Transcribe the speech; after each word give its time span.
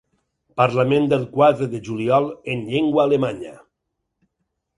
Parlament 0.61 1.03
del 1.11 1.27
quatre 1.35 1.67
de 1.73 1.81
juliol 1.89 2.25
en 2.55 2.65
llengua 2.71 3.05
alemanya. 3.05 3.53